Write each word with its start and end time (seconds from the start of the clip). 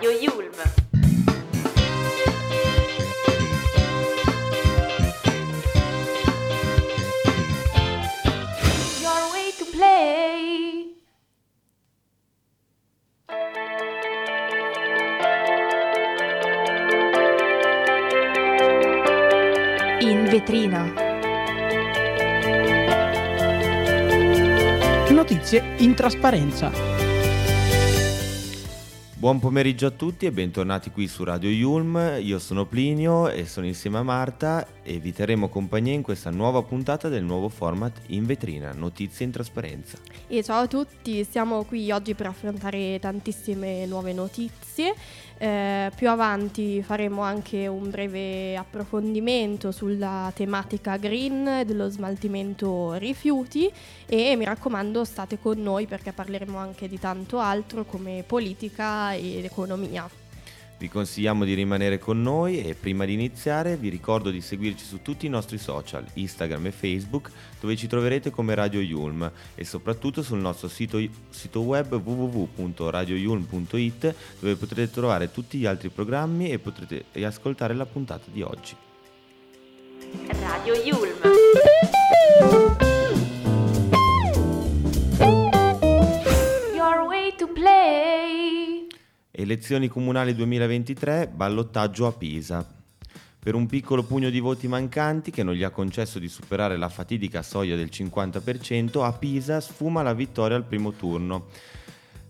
Radio 0.00 0.18
Yulm. 0.18 0.54
Your 9.02 9.22
way 9.30 9.52
to 9.58 9.66
play. 9.70 10.94
In 20.00 20.28
vetrina. 20.30 20.94
Notizie 25.10 25.74
in 25.76 25.94
trasparenza. 25.94 26.99
Buon 29.20 29.38
pomeriggio 29.38 29.84
a 29.84 29.90
tutti 29.90 30.24
e 30.24 30.32
bentornati 30.32 30.90
qui 30.90 31.06
su 31.06 31.24
Radio 31.24 31.50
Yulm. 31.50 32.20
Io 32.22 32.38
sono 32.38 32.64
Plinio 32.64 33.28
e 33.28 33.44
sono 33.44 33.66
insieme 33.66 33.98
a 33.98 34.02
Marta 34.02 34.66
e 34.82 34.98
vi 34.98 35.12
terremo 35.12 35.50
compagnia 35.50 35.92
in 35.92 36.00
questa 36.00 36.30
nuova 36.30 36.62
puntata 36.62 37.10
del 37.10 37.22
nuovo 37.22 37.50
format 37.50 38.00
in 38.06 38.24
vetrina, 38.24 38.72
notizie 38.72 39.26
in 39.26 39.32
trasparenza. 39.32 39.98
E 40.26 40.42
ciao 40.42 40.62
a 40.62 40.66
tutti, 40.66 41.22
siamo 41.24 41.64
qui 41.64 41.90
oggi 41.90 42.14
per 42.14 42.28
affrontare 42.28 42.98
tantissime 42.98 43.84
nuove 43.84 44.14
notizie. 44.14 44.94
Eh, 45.42 45.90
più 45.96 46.10
avanti 46.10 46.82
faremo 46.82 47.22
anche 47.22 47.66
un 47.66 47.88
breve 47.88 48.58
approfondimento 48.58 49.72
sulla 49.72 50.30
tematica 50.34 50.98
green 50.98 51.62
dello 51.64 51.88
smaltimento 51.88 52.92
rifiuti 52.94 53.70
e 54.04 54.36
mi 54.36 54.44
raccomando 54.44 55.02
state 55.02 55.38
con 55.38 55.58
noi 55.62 55.86
perché 55.86 56.12
parleremo 56.12 56.58
anche 56.58 56.88
di 56.88 56.98
tanto 56.98 57.38
altro 57.38 57.86
come 57.86 58.22
politica 58.26 59.09
ed 59.14 59.44
economia. 59.44 60.08
Vi 60.80 60.88
consigliamo 60.88 61.44
di 61.44 61.52
rimanere 61.52 61.98
con 61.98 62.22
noi 62.22 62.64
e 62.64 62.74
prima 62.74 63.04
di 63.04 63.12
iniziare 63.12 63.76
vi 63.76 63.90
ricordo 63.90 64.30
di 64.30 64.40
seguirci 64.40 64.82
su 64.82 65.02
tutti 65.02 65.26
i 65.26 65.28
nostri 65.28 65.58
social, 65.58 66.06
Instagram 66.14 66.64
e 66.64 66.70
Facebook, 66.70 67.30
dove 67.60 67.76
ci 67.76 67.86
troverete 67.86 68.30
come 68.30 68.54
Radio 68.54 68.80
Yulm 68.80 69.30
e 69.54 69.62
soprattutto 69.66 70.22
sul 70.22 70.38
nostro 70.38 70.68
sito, 70.68 70.98
sito 71.28 71.60
web 71.60 71.92
www.radioyulm.it 71.92 74.14
dove 74.40 74.56
potrete 74.56 74.90
trovare 74.90 75.30
tutti 75.30 75.58
gli 75.58 75.66
altri 75.66 75.90
programmi 75.90 76.50
e 76.50 76.58
potrete 76.58 77.04
riascoltare 77.12 77.74
la 77.74 77.84
puntata 77.84 78.24
di 78.32 78.40
oggi. 78.40 78.74
Radio 80.28 80.72
Yulm. 80.76 81.12
Your 86.74 87.06
way 87.06 87.34
to 87.36 87.46
play. 87.48 88.59
Elezioni 89.40 89.88
comunali 89.88 90.34
2023, 90.34 91.28
ballottaggio 91.28 92.06
a 92.06 92.12
Pisa. 92.12 92.62
Per 93.38 93.54
un 93.54 93.64
piccolo 93.64 94.02
pugno 94.02 94.28
di 94.28 94.38
voti 94.38 94.68
mancanti 94.68 95.30
che 95.30 95.42
non 95.42 95.54
gli 95.54 95.62
ha 95.62 95.70
concesso 95.70 96.18
di 96.18 96.28
superare 96.28 96.76
la 96.76 96.90
fatidica 96.90 97.40
soglia 97.40 97.74
del 97.74 97.88
50%, 97.90 99.02
a 99.02 99.10
Pisa 99.14 99.62
sfuma 99.62 100.02
la 100.02 100.12
vittoria 100.12 100.58
al 100.58 100.66
primo 100.66 100.92
turno. 100.92 101.46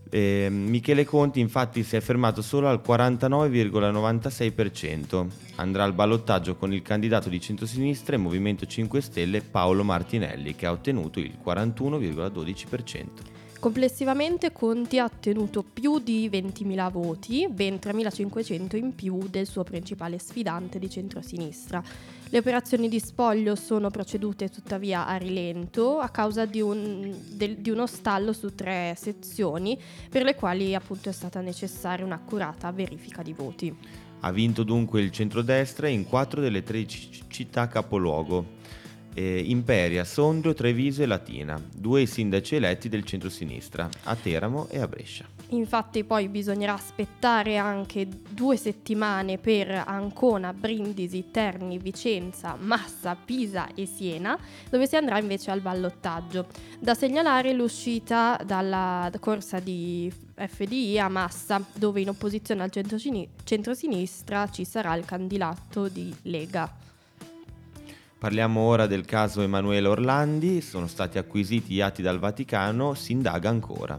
Eh, 0.09 0.47
Michele 0.51 1.05
Conti 1.05 1.41
infatti 1.41 1.83
si 1.83 1.97
è 1.97 2.01
fermato 2.01 2.43
solo 2.43 2.69
al 2.69 2.81
49,96%. 2.81 5.27
Andrà 5.57 5.83
al 5.83 5.95
ballottaggio 5.95 6.55
con 6.55 6.73
il 6.73 6.83
candidato 6.83 7.29
di 7.29 7.41
centrosinistra 7.41 8.15
e 8.15 8.19
Movimento 8.19 8.67
5 8.67 9.01
Stelle 9.01 9.41
Paolo 9.41 9.83
Martinelli 9.83 10.55
che 10.55 10.67
ha 10.67 10.71
ottenuto 10.71 11.19
il 11.19 11.37
41,12%. 11.45 13.40
Complessivamente 13.61 14.53
Conti 14.53 14.99
ha 14.99 15.05
ottenuto 15.05 15.63
più 15.63 15.99
di 15.99 16.31
20.000 16.31 16.91
voti, 16.91 17.47
ben 17.47 17.75
3.500 17.75 18.77
in 18.77 18.95
più 18.95 19.29
del 19.29 19.47
suo 19.47 19.65
principale 19.65 20.19
sfidante 20.19 20.79
di 20.79 20.89
centrosinistra. 20.89 21.83
Le 22.31 22.39
operazioni 22.39 22.89
di 22.89 22.99
spoglio 22.99 23.55
sono 23.57 23.91
procedute 23.91 24.49
tuttavia 24.49 25.07
a 25.07 25.17
rilento 25.17 25.99
a 25.99 26.09
causa 26.09 26.47
di, 26.47 26.63
un, 26.63 27.15
del- 27.33 27.59
di 27.59 27.69
uno 27.69 27.87
stallo 27.87 28.33
su 28.33 28.55
tre 28.55 28.95
sezioni 28.97 29.79
per 30.09 30.23
le 30.23 30.35
quali 30.35 30.75
appunto 30.75 31.11
è 31.11 31.13
stata 31.13 31.43
necessaria 31.43 32.03
un'accurata 32.03 32.73
verifica 32.73 33.23
di 33.23 33.35
voti. 33.35 33.77
Ha 34.21 34.33
vinto 34.33 34.63
dunque 34.63 35.03
il 35.03 35.11
centrodestra 35.11 35.87
in 35.87 36.07
quattro 36.07 36.41
delle 36.41 36.63
tre 36.63 36.87
città 36.87 37.69
capoluogo. 37.69 38.60
Eh, 39.21 39.43
Imperia, 39.47 40.05
Sondrio, 40.05 40.55
Treviso 40.55 41.03
e 41.03 41.07
Latina, 41.07 41.61
due 41.75 42.07
sindaci 42.07 42.57
eletti 42.57 42.89
del 42.89 43.05
centrosinistra, 43.05 43.89
a 44.05 44.17
Teramo 44.17 44.69
e 44.71 44.81
a 44.81 44.89
Brescia. 44.89 45.27
Infatti 45.51 46.05
poi 46.05 46.29
bisognerà 46.29 46.75
aspettare 46.75 47.57
anche 47.57 48.09
due 48.31 48.57
settimane 48.57 49.37
per 49.37 49.83
Ancona, 49.87 50.53
Brindisi, 50.53 51.27
Terni, 51.31 51.79
Vicenza, 51.79 52.57
Massa, 52.59 53.17
Pisa 53.17 53.69
e 53.75 53.85
Siena, 53.85 54.39
dove 54.71 54.87
si 54.87 54.97
andrà 54.97 55.19
invece 55.19 55.51
al 55.51 55.61
ballottaggio. 55.61 56.47
Da 56.79 56.95
segnalare 56.95 57.53
l'uscita 57.53 58.41
dalla 58.47 59.11
corsa 59.19 59.59
di 59.59 60.11
FDI 60.35 60.99
a 61.01 61.09
Massa, 61.09 61.63
dove 61.75 62.01
in 62.01 62.09
opposizione 62.09 62.63
al 62.63 62.71
centrosini- 62.71 63.29
centrosinistra 63.45 64.49
ci 64.49 64.65
sarà 64.65 64.95
il 64.95 65.05
candidato 65.05 65.89
di 65.89 66.15
Lega. 66.23 66.89
Parliamo 68.21 68.61
ora 68.61 68.87
del 68.87 69.07
caso 69.07 69.41
Emanuele 69.41 69.89
Orlandi, 69.89 70.61
sono 70.61 70.87
stati 70.89 71.17
acquisiti 71.17 71.73
gli 71.73 71.81
atti 71.81 72.03
dal 72.03 72.19
Vaticano, 72.19 72.93
si 72.93 73.13
indaga 73.13 73.49
ancora. 73.49 73.99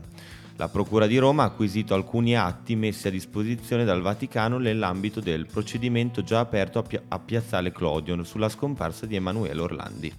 La 0.58 0.70
Procura 0.70 1.08
di 1.08 1.18
Roma 1.18 1.42
ha 1.42 1.48
acquisito 1.48 1.96
alcuni 1.96 2.38
atti 2.38 2.76
messi 2.76 3.08
a 3.08 3.10
disposizione 3.10 3.84
dal 3.84 4.02
Vaticano 4.02 4.60
nell'ambito 4.60 5.22
del 5.22 5.48
procedimento 5.48 6.22
già 6.22 6.40
aperto 6.40 6.78
a, 6.78 6.84
Pia- 6.84 7.02
a 7.08 7.18
Piazzale 7.18 7.72
Clodion 7.72 8.24
sulla 8.24 8.48
scomparsa 8.48 9.08
di 9.08 9.16
Emanuele 9.16 9.60
Orlandi. 9.60 10.14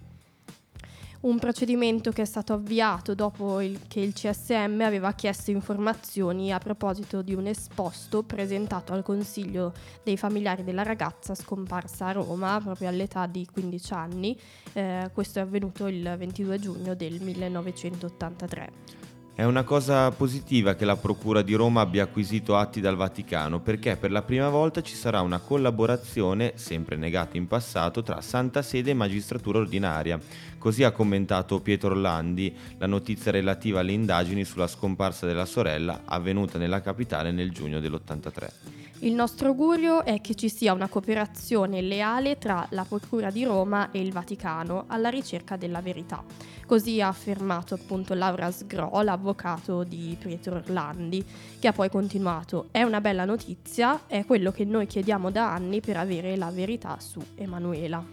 Un 1.23 1.39
procedimento 1.39 2.11
che 2.11 2.23
è 2.23 2.25
stato 2.25 2.53
avviato 2.53 3.15
dopo 3.15 3.61
il- 3.61 3.79
che 3.87 4.01
il 4.01 4.13
CSM 4.13 4.81
aveva 4.81 5.13
chiesto 5.13 5.53
informazioni 5.53 6.53
a 6.53 6.59
proposito 6.59 7.23
di 7.23 7.33
un 7.33 7.47
esposto 7.47 8.25
presentato 8.25 8.93
al 8.93 9.05
Consiglio 9.05 9.73
dei 10.03 10.17
familiari 10.17 10.65
della 10.65 10.83
ragazza 10.83 11.37
scomparsa 11.37 12.07
a 12.07 12.13
Roma 12.13 12.61
proprio 12.61 12.89
all'età 12.89 13.27
di 13.27 13.47
15 13.47 13.93
anni. 13.93 14.37
Eh, 14.73 15.11
questo 15.13 15.39
è 15.39 15.43
avvenuto 15.43 15.87
il 15.87 16.13
22 16.19 16.59
giugno 16.59 16.97
del 16.97 17.21
1983. 17.21 19.12
È 19.35 19.45
una 19.45 19.63
cosa 19.63 20.11
positiva 20.11 20.75
che 20.75 20.85
la 20.85 20.97
Procura 20.97 21.41
di 21.41 21.55
Roma 21.55 21.81
abbia 21.81 22.03
acquisito 22.03 22.55
atti 22.55 22.83
dal 22.83 22.97
Vaticano 22.97 23.61
perché 23.61 23.97
per 23.97 24.11
la 24.11 24.21
prima 24.21 24.51
volta 24.51 24.83
ci 24.83 24.95
sarà 24.95 25.23
una 25.23 25.39
collaborazione, 25.39 26.53
sempre 26.57 26.97
negata 26.97 27.39
in 27.39 27.47
passato, 27.47 28.03
tra 28.03 28.21
Santa 28.21 28.61
Sede 28.61 28.91
e 28.91 28.95
Magistratura 28.95 29.59
Ordinaria. 29.59 30.21
Così 30.59 30.85
ha 30.85 30.91
commentato 30.91 31.61
Pietro 31.61 31.93
Orlandi 31.93 32.55
la 32.77 32.87
notizia 32.87 33.31
relativa 33.31 33.81
alle 33.81 33.93
indagini 33.93 34.45
sulla 34.45 34.67
scomparsa 34.67 35.25
della 35.25 35.47
sorella 35.47 36.03
avvenuta 36.05 36.59
nella 36.59 36.83
capitale 36.83 37.33
nel 37.33 37.53
giugno 37.53 37.81
dell'83. 37.81 38.82
Il 39.03 39.15
nostro 39.15 39.49
augurio 39.49 40.05
è 40.05 40.21
che 40.21 40.37
ci 40.37 40.49
sia 40.49 40.73
una 40.73 40.87
cooperazione 40.87 41.81
leale 41.81 42.39
tra 42.39 42.65
la 42.71 42.85
Procura 42.85 43.33
di 43.33 43.43
Roma 43.43 43.91
e 43.91 44.01
il 44.01 44.13
Vaticano 44.13 44.85
alla 44.87 45.09
ricerca 45.09 45.57
della 45.57 45.81
verità. 45.81 46.23
Così 46.67 47.01
ha 47.01 47.09
affermato 47.09 47.75
appunto 47.75 48.15
Laura 48.15 48.53
Sgro, 48.53 49.03
l'avvocato 49.03 49.83
di 49.83 50.17
Pietro 50.21 50.55
Orlandi, 50.55 51.25
che 51.59 51.67
ha 51.67 51.73
poi 51.73 51.91
continuato: 51.91 52.69
È 52.71 52.85
una 52.85 53.01
bella 53.01 53.25
notizia, 53.25 54.03
è 54.07 54.25
quello 54.25 54.53
che 54.53 54.65
noi 54.65 54.87
chiediamo 54.87 55.33
da 55.33 55.53
anni 55.53 55.81
per 55.81 55.97
avere 55.97 56.37
la 56.37 56.53
verità 56.53 56.97
su 57.01 57.21
Emanuela. 57.35 58.07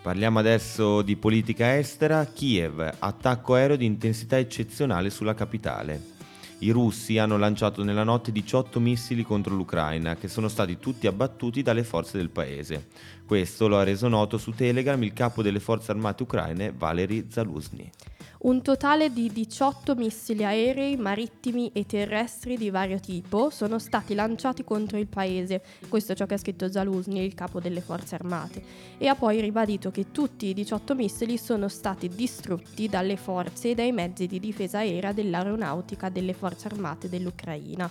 Parliamo 0.00 0.38
adesso 0.38 1.02
di 1.02 1.16
politica 1.16 1.76
estera. 1.76 2.24
Kiev, 2.24 2.94
attacco 3.00 3.54
aereo 3.54 3.76
di 3.76 3.86
intensità 3.86 4.38
eccezionale 4.38 5.10
sulla 5.10 5.34
capitale. 5.34 6.16
I 6.60 6.70
russi 6.70 7.18
hanno 7.18 7.38
lanciato 7.38 7.84
nella 7.84 8.02
notte 8.02 8.32
18 8.32 8.80
missili 8.80 9.22
contro 9.22 9.54
l'Ucraina, 9.54 10.16
che 10.16 10.26
sono 10.26 10.48
stati 10.48 10.78
tutti 10.78 11.06
abbattuti 11.06 11.62
dalle 11.62 11.84
forze 11.84 12.18
del 12.18 12.30
paese. 12.30 12.88
Questo 13.24 13.68
lo 13.68 13.78
ha 13.78 13.84
reso 13.84 14.08
noto 14.08 14.38
su 14.38 14.50
Telegram 14.50 15.00
il 15.04 15.12
capo 15.12 15.40
delle 15.40 15.60
forze 15.60 15.92
armate 15.92 16.24
ucraine, 16.24 16.72
Valery 16.76 17.26
Zaluzny. 17.28 17.88
Un 18.40 18.62
totale 18.62 19.12
di 19.12 19.32
18 19.32 19.96
missili 19.96 20.44
aerei, 20.44 20.96
marittimi 20.96 21.72
e 21.72 21.84
terrestri 21.86 22.56
di 22.56 22.70
vario 22.70 23.00
tipo 23.00 23.50
sono 23.50 23.80
stati 23.80 24.14
lanciati 24.14 24.62
contro 24.62 24.96
il 24.96 25.08
paese, 25.08 25.60
questo 25.88 26.12
è 26.12 26.14
ciò 26.14 26.24
che 26.24 26.34
ha 26.34 26.38
scritto 26.38 26.70
Zaluzny, 26.70 27.24
il 27.24 27.34
capo 27.34 27.58
delle 27.58 27.80
forze 27.80 28.14
armate, 28.14 28.62
e 28.96 29.08
ha 29.08 29.16
poi 29.16 29.40
ribadito 29.40 29.90
che 29.90 30.12
tutti 30.12 30.46
i 30.46 30.54
18 30.54 30.94
missili 30.94 31.36
sono 31.36 31.66
stati 31.66 32.08
distrutti 32.08 32.88
dalle 32.88 33.16
forze 33.16 33.70
e 33.70 33.74
dai 33.74 33.90
mezzi 33.90 34.28
di 34.28 34.38
difesa 34.38 34.78
aerea 34.78 35.10
dell'aeronautica 35.10 36.08
delle 36.08 36.32
forze 36.32 36.68
armate 36.68 37.08
dell'Ucraina. 37.08 37.90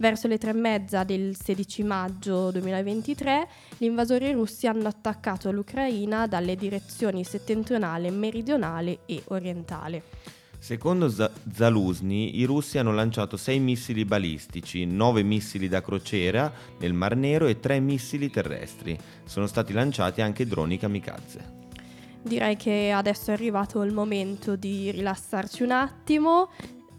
Verso 0.00 0.28
le 0.28 0.38
tre 0.38 0.52
e 0.52 0.54
mezza 0.54 1.04
del 1.04 1.36
16 1.36 1.82
maggio 1.82 2.50
2023, 2.52 3.48
gli 3.76 3.84
invasori 3.84 4.32
russi 4.32 4.66
hanno 4.66 4.88
attaccato 4.88 5.50
l'Ucraina 5.50 6.26
dalle 6.26 6.56
direzioni 6.56 7.22
settentrionale, 7.22 8.10
meridionale 8.10 9.00
e 9.04 9.22
orientale. 9.26 10.02
Secondo 10.58 11.10
Z- 11.10 11.30
Zaluzny, 11.52 12.38
i 12.38 12.44
russi 12.44 12.78
hanno 12.78 12.94
lanciato 12.94 13.36
6 13.36 13.58
missili 13.58 14.06
balistici, 14.06 14.86
9 14.86 15.22
missili 15.22 15.68
da 15.68 15.82
crociera 15.82 16.50
nel 16.78 16.94
Mar 16.94 17.14
Nero 17.14 17.46
e 17.46 17.60
3 17.60 17.78
missili 17.80 18.30
terrestri. 18.30 18.98
Sono 19.24 19.46
stati 19.46 19.74
lanciati 19.74 20.22
anche 20.22 20.46
droni 20.46 20.78
kamikaze. 20.78 21.58
Direi 22.22 22.56
che 22.56 22.90
adesso 22.90 23.32
è 23.32 23.34
arrivato 23.34 23.82
il 23.82 23.92
momento 23.92 24.56
di 24.56 24.90
rilassarci 24.90 25.62
un 25.62 25.72
attimo. 25.72 26.48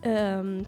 Ehm, 0.02 0.64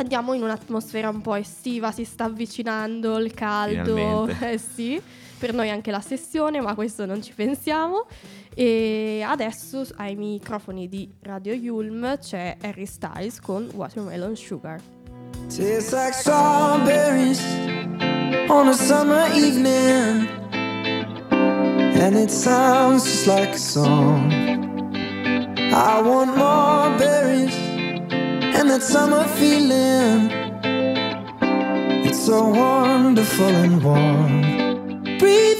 andiamo 0.00 0.32
in 0.32 0.42
un'atmosfera 0.42 1.08
un 1.08 1.20
po' 1.20 1.34
estiva, 1.34 1.92
si 1.92 2.04
sta 2.04 2.24
avvicinando 2.24 3.18
il 3.18 3.32
caldo. 3.32 4.28
Eh 4.40 4.58
sì, 4.58 5.00
per 5.38 5.52
noi 5.52 5.70
anche 5.70 5.90
la 5.90 6.00
sessione, 6.00 6.60
ma 6.60 6.74
questo 6.74 7.04
non 7.04 7.22
ci 7.22 7.32
pensiamo. 7.34 8.06
E 8.54 9.22
adesso 9.24 9.86
ai 9.96 10.16
microfoni 10.16 10.88
di 10.88 11.08
Radio 11.22 11.52
Yulm 11.52 12.18
c'è 12.18 12.56
Harry 12.62 12.86
Styles 12.86 13.40
con 13.40 13.68
Watermelon 13.74 14.34
Sugar. 14.34 14.80
Tastes 15.48 15.92
like 15.92 16.12
strawberries 16.12 17.40
on 18.48 18.68
a 18.68 18.72
summer 18.72 19.26
evening, 19.34 20.28
and 21.30 22.16
it 22.16 22.30
sounds 22.30 23.04
just 23.04 23.26
like 23.26 23.52
a 23.52 23.58
song. 23.58 24.32
I 25.72 26.00
want 26.02 26.36
more 26.36 26.69
that 28.70 28.84
summer 28.84 29.24
feeling. 29.40 30.30
It's 32.06 32.24
so 32.24 32.50
wonderful 32.50 33.48
and 33.64 33.82
warm. 33.82 35.18
Breathe 35.18 35.59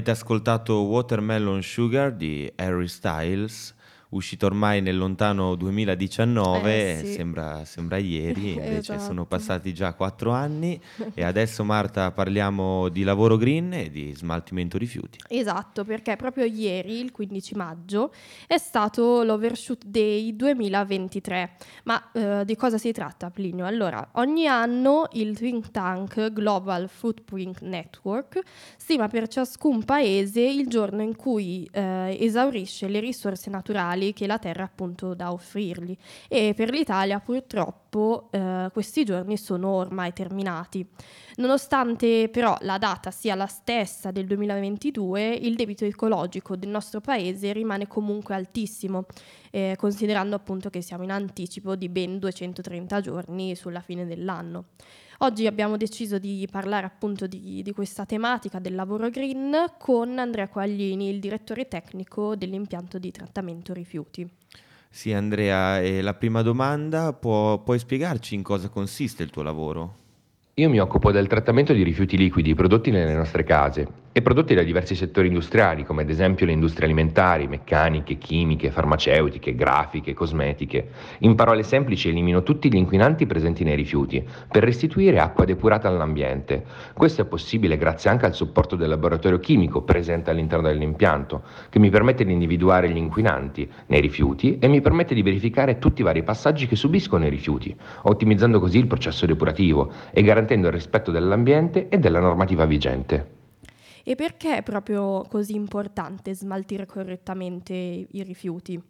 Avete 0.00 0.16
ascoltato 0.18 0.76
Watermelon 0.84 1.60
Sugar 1.60 2.10
di 2.10 2.50
Harry 2.56 2.88
Styles, 2.88 3.74
uscito 4.10 4.46
ormai 4.46 4.80
nel 4.80 4.96
lontano 4.96 5.54
2019, 5.54 6.98
Eh, 6.98 7.04
sì. 7.04 7.12
sembra, 7.12 7.64
sembra 7.64 7.96
ieri, 7.98 8.52
invece 8.54 8.78
Esatto. 8.94 9.00
sono 9.00 9.24
passati 9.26 9.72
già 9.74 9.92
quattro 9.94 10.32
anni 10.32 10.80
e 11.14 11.22
adesso 11.22 11.64
Marta 11.64 12.10
parliamo 12.10 12.88
di 12.88 13.02
lavoro 13.02 13.36
green 13.36 13.72
e 13.72 13.90
di 13.90 14.12
smaltimento 14.14 14.78
rifiuti. 14.78 15.18
Esatto, 15.28 15.84
perché 15.84 16.16
proprio 16.16 16.44
ieri, 16.44 16.98
il 17.00 17.12
15 17.12 17.54
maggio, 17.54 18.12
è 18.46 18.58
stato 18.58 19.22
l'Overshoot 19.22 19.84
Day 19.84 20.34
2023. 20.34 21.50
Ma 21.84 22.10
eh, 22.12 22.44
di 22.44 22.56
cosa 22.56 22.78
si 22.78 22.92
tratta, 22.92 23.30
Plinio? 23.30 23.64
Allora, 23.66 24.08
ogni 24.14 24.46
anno 24.46 25.08
il 25.12 25.36
think 25.36 25.70
tank 25.70 26.32
Global 26.32 26.88
Footprint 26.88 27.60
Network 27.60 28.40
stima 28.76 29.08
per 29.08 29.28
ciascun 29.28 29.84
paese 29.84 30.40
il 30.40 30.66
giorno 30.66 31.02
in 31.02 31.14
cui 31.16 31.68
eh, 31.72 32.16
esaurisce 32.20 32.88
le 32.88 33.00
risorse 33.00 33.50
naturali 33.50 33.99
che 34.12 34.26
la 34.26 34.38
Terra 34.38 34.64
appunto 34.64 35.14
da 35.14 35.32
offrirgli. 35.32 35.96
E 36.28 36.54
per 36.54 36.70
l'Italia 36.70 37.20
purtroppo 37.20 38.28
eh, 38.30 38.68
questi 38.72 39.04
giorni 39.04 39.36
sono 39.36 39.68
ormai 39.68 40.12
terminati. 40.12 40.86
Nonostante 41.36 42.28
però 42.28 42.56
la 42.62 42.78
data 42.78 43.10
sia 43.10 43.34
la 43.34 43.46
stessa 43.46 44.10
del 44.10 44.26
2022, 44.26 45.28
il 45.28 45.54
debito 45.54 45.84
ecologico 45.84 46.56
del 46.56 46.68
nostro 46.68 47.00
paese 47.00 47.52
rimane 47.52 47.86
comunque 47.86 48.34
altissimo, 48.34 49.06
eh, 49.50 49.74
considerando 49.78 50.36
appunto 50.36 50.70
che 50.70 50.82
siamo 50.82 51.04
in 51.04 51.12
anticipo 51.12 51.76
di 51.76 51.88
ben 51.88 52.18
230 52.18 53.00
giorni 53.00 53.54
sulla 53.54 53.80
fine 53.80 54.04
dell'anno. 54.06 54.66
Oggi 55.22 55.46
abbiamo 55.46 55.76
deciso 55.76 56.18
di 56.18 56.48
parlare 56.50 56.86
appunto 56.86 57.26
di, 57.26 57.60
di 57.62 57.72
questa 57.72 58.06
tematica 58.06 58.58
del 58.58 58.74
lavoro 58.74 59.10
green 59.10 59.54
con 59.78 60.18
Andrea 60.18 60.48
Quaglini, 60.48 61.10
il 61.10 61.20
direttore 61.20 61.68
tecnico 61.68 62.34
dell'impianto 62.36 62.98
di 62.98 63.10
trattamento 63.10 63.74
rifiuti. 63.74 64.26
Sì 64.88 65.12
Andrea, 65.12 65.78
e 65.82 66.00
la 66.00 66.14
prima 66.14 66.40
domanda, 66.40 67.12
può- 67.12 67.58
puoi 67.58 67.78
spiegarci 67.78 68.34
in 68.34 68.42
cosa 68.42 68.70
consiste 68.70 69.22
il 69.22 69.28
tuo 69.28 69.42
lavoro? 69.42 69.96
Io 70.54 70.70
mi 70.70 70.80
occupo 70.80 71.12
del 71.12 71.26
trattamento 71.26 71.74
di 71.74 71.82
rifiuti 71.82 72.16
liquidi 72.16 72.54
prodotti 72.54 72.90
nelle 72.90 73.12
nostre 73.12 73.44
case 73.44 73.86
e 74.12 74.22
prodotti 74.22 74.54
da 74.54 74.64
diversi 74.64 74.96
settori 74.96 75.28
industriali, 75.28 75.84
come 75.84 76.02
ad 76.02 76.10
esempio 76.10 76.44
le 76.44 76.50
industrie 76.50 76.86
alimentari, 76.86 77.46
meccaniche, 77.46 78.18
chimiche, 78.18 78.72
farmaceutiche, 78.72 79.54
grafiche, 79.54 80.14
cosmetiche. 80.14 80.88
In 81.20 81.36
parole 81.36 81.62
semplici 81.62 82.08
elimino 82.08 82.42
tutti 82.42 82.68
gli 82.68 82.76
inquinanti 82.76 83.26
presenti 83.26 83.62
nei 83.62 83.76
rifiuti 83.76 84.26
per 84.50 84.64
restituire 84.64 85.20
acqua 85.20 85.44
depurata 85.44 85.86
all'ambiente. 85.86 86.64
Questo 86.92 87.22
è 87.22 87.24
possibile 87.24 87.76
grazie 87.76 88.10
anche 88.10 88.26
al 88.26 88.34
supporto 88.34 88.74
del 88.74 88.88
laboratorio 88.88 89.38
chimico 89.38 89.82
presente 89.82 90.30
all'interno 90.30 90.66
dell'impianto, 90.66 91.42
che 91.68 91.78
mi 91.78 91.90
permette 91.90 92.24
di 92.24 92.32
individuare 92.32 92.90
gli 92.90 92.96
inquinanti 92.96 93.70
nei 93.86 94.00
rifiuti 94.00 94.58
e 94.58 94.66
mi 94.66 94.80
permette 94.80 95.14
di 95.14 95.22
verificare 95.22 95.78
tutti 95.78 96.00
i 96.00 96.04
vari 96.04 96.24
passaggi 96.24 96.66
che 96.66 96.74
subiscono 96.74 97.26
i 97.26 97.30
rifiuti, 97.30 97.76
ottimizzando 98.02 98.58
così 98.58 98.78
il 98.78 98.88
processo 98.88 99.24
depurativo 99.24 99.92
e 100.10 100.22
garantendo 100.22 100.66
il 100.66 100.72
rispetto 100.72 101.12
dell'ambiente 101.12 101.88
e 101.88 101.98
della 101.98 102.18
normativa 102.18 102.64
vigente. 102.64 103.38
E 104.02 104.14
perché 104.14 104.56
è 104.56 104.62
proprio 104.62 105.24
così 105.28 105.54
importante 105.54 106.34
smaltire 106.34 106.86
correttamente 106.86 107.74
i 107.74 108.22
rifiuti? 108.22 108.82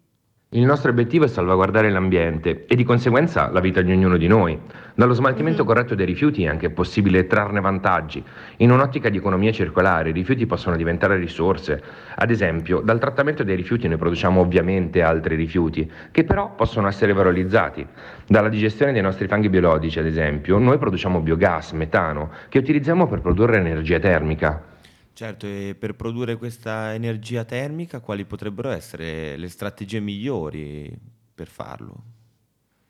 Il 0.53 0.65
nostro 0.65 0.91
obiettivo 0.91 1.23
è 1.23 1.27
salvaguardare 1.29 1.89
l'ambiente 1.89 2.65
e 2.65 2.75
di 2.75 2.83
conseguenza 2.83 3.49
la 3.51 3.61
vita 3.61 3.81
di 3.81 3.91
ognuno 3.93 4.17
di 4.17 4.27
noi. 4.27 4.59
Dallo 4.95 5.13
smaltimento 5.13 5.61
Mhm. 5.61 5.67
corretto 5.67 5.95
dei 5.95 6.05
rifiuti 6.05 6.43
è 6.43 6.47
anche 6.49 6.69
possibile 6.69 7.25
trarne 7.25 7.61
vantaggi. 7.61 8.21
In 8.57 8.71
un'ottica 8.71 9.07
di 9.07 9.15
economia 9.17 9.53
circolare 9.53 10.09
i 10.09 10.13
rifiuti 10.13 10.45
possono 10.45 10.75
diventare 10.75 11.15
risorse. 11.15 11.81
Ad 12.15 12.31
esempio, 12.31 12.81
dal 12.81 12.99
trattamento 12.99 13.43
dei 13.43 13.55
rifiuti 13.55 13.87
noi 13.87 13.97
produciamo 13.97 14.41
ovviamente 14.41 15.01
altri 15.01 15.35
rifiuti, 15.35 15.89
che 16.11 16.25
però 16.25 16.53
possono 16.55 16.87
essere 16.89 17.13
valorizzati. 17.13 17.87
Dalla 18.27 18.49
digestione 18.49 18.91
dei 18.91 19.01
nostri 19.01 19.27
fanghi 19.27 19.47
biologici, 19.49 19.99
ad 19.99 20.05
esempio, 20.05 20.57
noi 20.57 20.77
produciamo 20.77 21.21
biogas, 21.21 21.71
metano, 21.71 22.29
che 22.49 22.57
utilizziamo 22.59 23.07
per 23.07 23.21
produrre 23.21 23.57
energia 23.57 23.99
termica. 23.99 24.70
Certo, 25.13 25.45
e 25.45 25.75
per 25.77 25.95
produrre 25.95 26.37
questa 26.37 26.93
energia 26.93 27.43
termica, 27.43 27.99
quali 27.99 28.25
potrebbero 28.25 28.69
essere 28.69 29.37
le 29.37 29.49
strategie 29.49 29.99
migliori 29.99 30.91
per 31.33 31.47
farlo? 31.47 32.03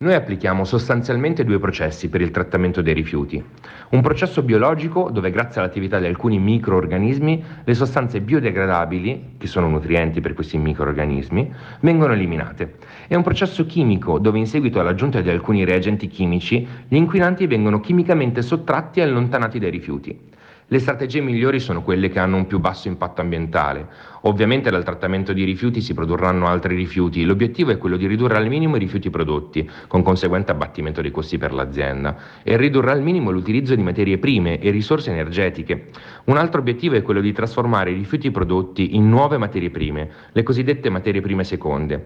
Noi 0.02 0.16
applichiamo 0.16 0.64
sostanzialmente 0.64 1.44
due 1.44 1.60
processi 1.60 2.10
per 2.10 2.22
il 2.22 2.32
trattamento 2.32 2.82
dei 2.82 2.96
rifiuti. 2.96 3.44
Un 3.90 4.02
processo 4.02 4.42
biologico 4.42 5.12
dove 5.12 5.30
grazie 5.30 5.62
all'attività 5.62 6.00
di 6.00 6.08
alcuni 6.08 6.40
microorganismi 6.40 7.44
le 7.64 7.74
sostanze 7.76 8.20
biodegradabili, 8.20 9.36
che 9.38 9.46
sono 9.46 9.70
nutrienti 9.70 10.20
per 10.20 10.34
questi 10.34 10.58
microorganismi, 10.58 11.54
vengono 11.82 12.14
eliminate. 12.14 12.78
E 13.08 13.16
un 13.16 13.22
processo 13.22 13.68
chimico 13.68 14.18
dove 14.18 14.40
in 14.40 14.48
seguito 14.48 14.80
all'aggiunta 14.80 15.22
di 15.22 15.30
alcuni 15.30 15.66
reagenti 15.66 16.08
chimici 16.08 16.68
gli 16.88 16.96
inquinanti 16.96 17.46
vengono 17.46 17.80
chimicamente 17.80 18.42
sottratti 18.42 19.02
e 19.02 19.04
allontanati 19.04 19.60
dai 19.60 19.70
rifiuti. 19.70 20.30
Le 20.72 20.80
strategie 20.80 21.20
migliori 21.20 21.60
sono 21.60 21.82
quelle 21.82 22.08
che 22.08 22.18
hanno 22.18 22.38
un 22.38 22.48
più 22.48 22.58
basso 22.58 22.88
impatto 22.88 23.20
ambientale. 23.20 23.86
Ovviamente 24.22 24.70
dal 24.70 24.86
trattamento 24.86 25.34
di 25.34 25.44
rifiuti 25.44 25.82
si 25.82 25.94
produrranno 25.94 26.48
altri 26.48 26.76
rifiuti. 26.76 27.26
L'obiettivo 27.26 27.72
è 27.72 27.78
quello 27.78 27.98
di 27.98 28.08
ridurre 28.08 28.38
al 28.38 28.48
minimo 28.48 28.78
i 28.78 28.80
rifiuti 28.80 29.10
prodotti, 29.10 29.70
con 29.88 30.02
conseguente 30.02 30.54
abbattimento 30.54 31.02
dei 31.02 31.12
costi 31.12 31.38
per 31.38 31.52
l'azienda, 31.52 32.16
e 32.42 32.56
ridurre 32.56 32.92
al 32.92 33.02
minimo 33.02 33.32
l'utilizzo 33.32 33.76
di 33.76 33.82
materie 33.82 34.18
prime 34.18 34.60
e 34.60 34.72
risorse 34.72 35.12
energetiche. 35.12 35.90
Un 36.28 36.38
altro 36.38 36.62
obiettivo 36.62 36.96
è 36.96 37.02
quello 37.02 37.20
di 37.20 37.34
trasformare 37.34 37.92
i 37.92 37.96
rifiuti 37.96 38.32
prodotti 38.32 38.96
in 38.96 39.10
nuove 39.10 39.38
materie 39.38 39.72
prime, 39.72 40.10
le 40.32 40.44
cosiddette 40.44 40.90
materie 40.90 41.20
prime 41.20 41.44
seconde, 41.44 42.06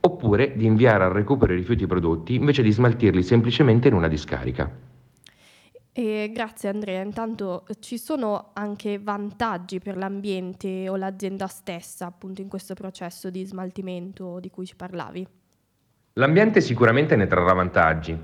oppure 0.00 0.54
di 0.56 0.64
inviare 0.64 1.04
al 1.04 1.10
recupero 1.10 1.52
i 1.52 1.56
rifiuti 1.56 1.86
prodotti 1.86 2.36
invece 2.36 2.62
di 2.62 2.72
smaltirli 2.72 3.22
semplicemente 3.22 3.88
in 3.88 3.94
una 3.94 4.08
discarica. 4.08 4.95
E 5.98 6.30
grazie 6.30 6.68
Andrea, 6.68 7.00
intanto 7.00 7.64
eh, 7.66 7.76
ci 7.80 7.96
sono 7.96 8.50
anche 8.52 8.98
vantaggi 8.98 9.78
per 9.78 9.96
l'ambiente 9.96 10.90
o 10.90 10.96
l'azienda 10.96 11.46
stessa 11.46 12.04
appunto 12.04 12.42
in 12.42 12.48
questo 12.48 12.74
processo 12.74 13.30
di 13.30 13.42
smaltimento 13.46 14.38
di 14.38 14.50
cui 14.50 14.66
ci 14.66 14.76
parlavi? 14.76 15.26
L'ambiente 16.18 16.60
sicuramente 16.60 17.16
ne 17.16 17.26
trarrà 17.26 17.54
vantaggi. 17.54 18.14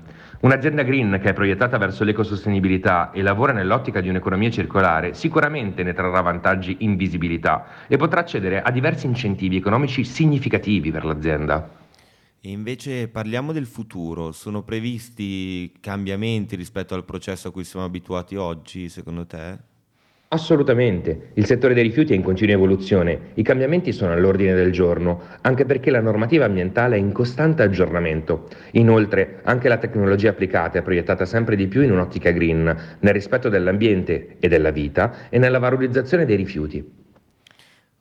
Un'azienda 0.41 0.83
green 0.83 1.19
che 1.19 1.29
è 1.29 1.33
proiettata 1.33 1.79
verso 1.79 2.03
l'ecosostenibilità 2.03 3.09
e 3.09 3.23
lavora 3.23 3.53
nell'ottica 3.53 4.01
di 4.01 4.09
un'economia 4.09 4.51
circolare 4.51 5.15
sicuramente 5.15 5.81
ne 5.81 5.93
trarrà 5.93 6.21
vantaggi 6.21 6.77
in 6.81 6.95
visibilità 6.95 7.87
e 7.87 7.97
potrà 7.97 8.19
accedere 8.19 8.61
a 8.61 8.69
diversi 8.69 9.07
incentivi 9.07 9.57
economici 9.57 10.03
significativi 10.03 10.91
per 10.91 11.05
l'azienda. 11.05 11.81
E 12.45 12.49
invece 12.49 13.07
parliamo 13.07 13.53
del 13.53 13.65
futuro, 13.65 14.33
sono 14.33 14.63
previsti 14.63 15.71
cambiamenti 15.79 16.57
rispetto 16.57 16.93
al 16.93 17.05
processo 17.05 17.47
a 17.47 17.51
cui 17.53 17.63
siamo 17.63 17.85
abituati 17.85 18.35
oggi, 18.35 18.89
secondo 18.89 19.25
te? 19.25 19.57
Assolutamente, 20.27 21.29
il 21.35 21.45
settore 21.45 21.73
dei 21.73 21.83
rifiuti 21.83 22.11
è 22.11 22.17
in 22.17 22.21
continua 22.21 22.55
evoluzione, 22.55 23.31
i 23.35 23.43
cambiamenti 23.43 23.93
sono 23.93 24.11
all'ordine 24.11 24.53
del 24.55 24.73
giorno, 24.73 25.21
anche 25.39 25.63
perché 25.63 25.89
la 25.89 26.01
normativa 26.01 26.43
ambientale 26.43 26.97
è 26.97 26.99
in 26.99 27.13
costante 27.13 27.63
aggiornamento. 27.63 28.49
Inoltre, 28.71 29.39
anche 29.43 29.69
la 29.69 29.77
tecnologia 29.77 30.31
applicata 30.31 30.79
è 30.79 30.81
proiettata 30.81 31.23
sempre 31.23 31.55
di 31.55 31.67
più 31.67 31.81
in 31.81 31.93
un'ottica 31.93 32.31
green, 32.31 32.97
nel 32.99 33.13
rispetto 33.13 33.47
dell'ambiente 33.47 34.35
e 34.39 34.49
della 34.49 34.71
vita 34.71 35.29
e 35.29 35.37
nella 35.37 35.59
valorizzazione 35.59 36.25
dei 36.25 36.35
rifiuti. 36.35 37.02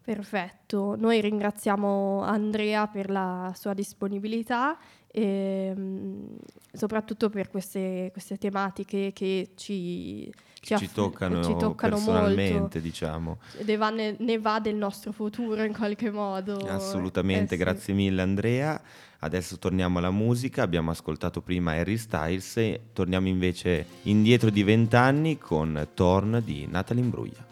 Perfetto, 0.04 0.96
noi 0.96 1.20
ringraziamo 1.20 2.22
Andrea 2.22 2.88
per 2.88 3.08
la 3.08 3.52
sua 3.56 3.72
disponibilità 3.72 4.76
e 5.06 5.72
mm, 5.76 6.24
soprattutto 6.72 7.28
per 7.30 7.48
queste, 7.48 8.08
queste 8.12 8.36
tematiche 8.36 9.12
che 9.12 9.50
ci, 9.54 10.32
ci 10.60 10.74
aff- 10.74 10.92
toccano, 10.92 11.44
ci 11.44 11.54
toccano 11.56 11.94
personalmente, 11.94 12.58
molto. 12.58 12.78
diciamo. 12.80 13.38
Ne 13.64 13.76
va, 13.76 13.90
ne- 13.90 14.16
ne 14.18 14.38
va 14.38 14.58
del 14.58 14.74
nostro 14.74 15.12
futuro 15.12 15.62
in 15.62 15.72
qualche 15.72 16.10
modo. 16.10 16.56
Assolutamente, 16.66 17.54
Eh 17.54 17.58
sì. 17.58 17.62
grazie 17.62 17.94
mille 17.94 18.22
Andrea. 18.22 18.80
Adesso 19.20 19.58
torniamo 19.58 19.98
alla 19.98 20.10
musica, 20.10 20.62
abbiamo 20.62 20.90
ascoltato 20.90 21.42
prima 21.42 21.74
Harry 21.74 21.96
Styles 21.96 22.80
torniamo 22.92 23.28
invece 23.28 23.86
indietro 24.02 24.50
di 24.50 24.64
vent'anni 24.64 25.38
con 25.38 25.90
Torn 25.94 26.42
di 26.44 26.66
Natalie 26.68 27.04
Imbruglia. 27.04 27.51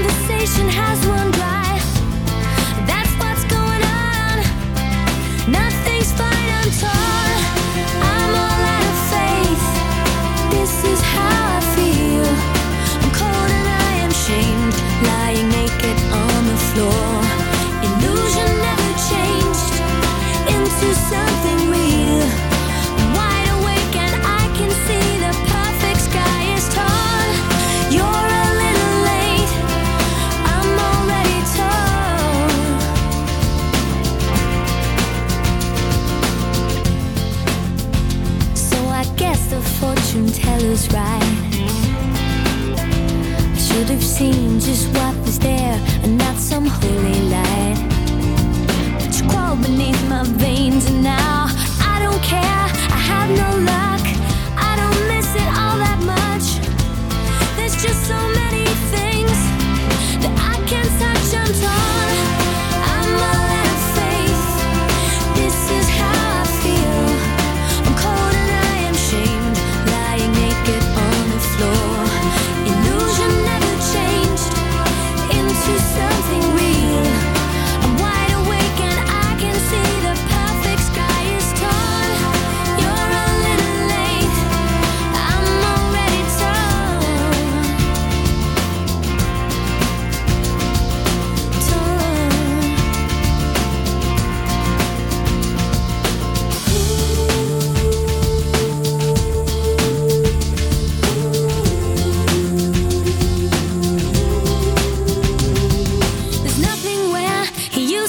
Conversation 0.00 0.66
has 0.66 1.04
run 1.06 1.30
dry. 1.32 1.79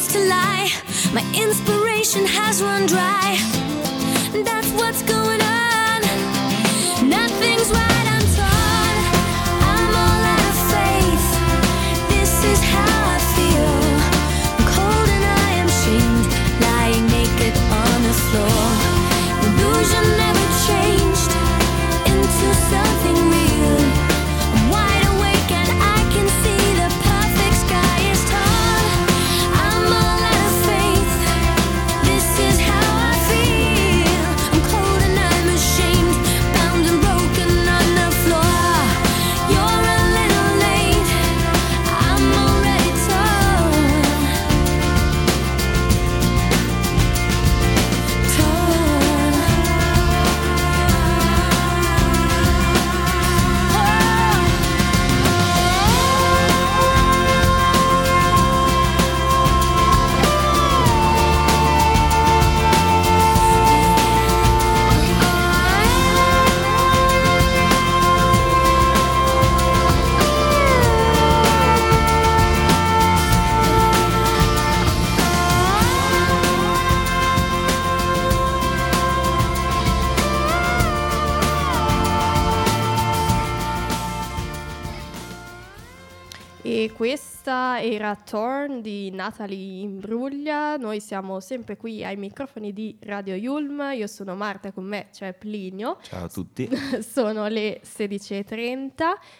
refuse 0.01 0.13
to 0.13 0.29
lie. 0.29 0.69
My 1.13 1.21
inspiration 1.33 2.25
has 2.25 2.61
run 2.61 2.85
dry. 2.85 3.37
That's 4.43 4.71
what's 4.71 5.01
going 5.03 5.41
on. 5.41 7.09
Nothing's 7.09 7.71
right. 7.71 8.00
Era 88.01 88.15
Torn 88.15 88.81
di 88.81 89.11
Natalie 89.11 89.83
Imbruglia. 89.83 90.75
Noi 90.75 90.99
siamo 90.99 91.39
sempre 91.39 91.77
qui 91.77 92.03
ai 92.03 92.15
microfoni 92.15 92.73
di 92.73 92.97
Radio 93.01 93.35
Yulm. 93.35 93.91
Io 93.93 94.07
sono 94.07 94.35
Marta, 94.35 94.71
con 94.71 94.85
me 94.85 95.09
c'è 95.11 95.33
Plinio. 95.33 95.99
Ciao 96.01 96.25
a 96.25 96.27
tutti. 96.27 96.67
sono 97.07 97.45
le 97.45 97.79
16.30. 97.83 98.89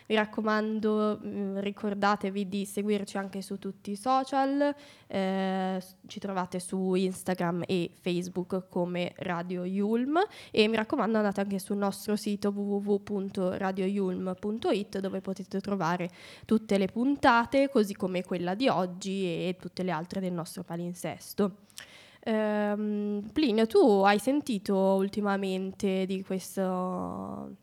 Mi 0.09 0.15
raccomando, 0.15 1.17
mh, 1.19 1.61
ricordatevi 1.61 2.47
di 2.47 2.65
seguirci 2.65 3.17
anche 3.17 3.41
su 3.41 3.57
tutti 3.57 3.89
i 3.89 3.95
social. 3.95 4.75
Eh, 5.07 5.83
ci 6.05 6.19
trovate 6.19 6.59
su 6.59 6.93
Instagram 6.93 7.63
e 7.65 7.89
Facebook 7.99 8.67
come 8.69 9.13
Radio 9.17 9.65
Yulm. 9.65 10.19
E 10.51 10.67
mi 10.67 10.75
raccomando, 10.75 11.17
andate 11.17 11.41
anche 11.41 11.57
sul 11.57 11.77
nostro 11.77 12.15
sito 12.15 12.49
www.radioyulm.it 12.49 14.99
dove 14.99 15.19
potete 15.19 15.59
trovare 15.61 16.11
tutte 16.45 16.77
le 16.77 16.85
puntate, 16.85 17.69
così 17.69 17.95
come 17.95 18.23
quella 18.23 18.49
di 18.53 18.67
oggi 18.67 19.23
e 19.23 19.57
tutte 19.59 19.83
le 19.83 19.91
altre 19.91 20.19
del 20.19 20.33
nostro 20.33 20.63
palinsesto. 20.63 21.57
Ehm, 22.23 23.29
Plinio, 23.33 23.67
tu 23.67 24.03
hai 24.05 24.19
sentito 24.19 24.75
ultimamente 24.75 26.05
di, 26.05 26.23
questo, 26.23 27.55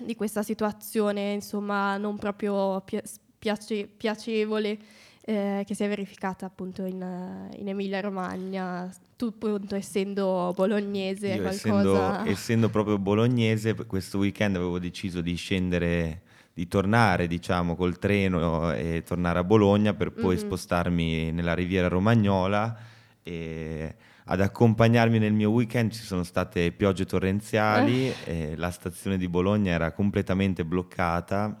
di 0.00 0.14
questa 0.14 0.42
situazione, 0.42 1.32
insomma, 1.32 1.96
non 1.96 2.16
proprio 2.16 2.80
pia- 2.80 3.02
piace- 3.38 3.86
piacevole 3.86 4.78
eh, 5.22 5.64
che 5.66 5.74
si 5.74 5.84
è 5.84 5.88
verificata 5.88 6.46
appunto 6.46 6.84
in, 6.84 7.50
in 7.56 7.68
Emilia-Romagna, 7.68 8.90
tu 9.16 9.26
appunto 9.26 9.76
essendo 9.76 10.52
bolognese, 10.56 11.28
Io 11.28 11.42
qualcosa... 11.42 12.20
essendo, 12.20 12.30
essendo 12.30 12.68
proprio 12.70 12.98
bolognese, 12.98 13.74
questo 13.86 14.18
weekend 14.18 14.56
avevo 14.56 14.78
deciso 14.78 15.20
di 15.20 15.34
scendere, 15.34 16.22
di 16.52 16.66
tornare 16.68 17.26
diciamo 17.26 17.76
col 17.76 17.98
treno 17.98 18.72
e 18.72 19.02
tornare 19.06 19.38
a 19.38 19.44
Bologna 19.44 19.94
per 19.94 20.12
poi 20.12 20.34
Mhm. 20.36 20.40
spostarmi 20.40 21.30
nella 21.32 21.54
riviera 21.54 21.88
romagnola 21.88 22.76
e 23.22 23.94
ad 24.24 24.40
accompagnarmi 24.40 25.18
nel 25.18 25.32
mio 25.32 25.50
weekend 25.50 25.92
ci 25.92 26.02
sono 26.02 26.22
state 26.22 26.70
piogge 26.72 27.04
torrenziali 27.06 28.10
e 28.20 28.54
la 28.56 28.70
stazione 28.70 29.16
di 29.18 29.28
Bologna 29.28 29.72
era 29.72 29.92
completamente 29.92 30.64
bloccata 30.64 31.60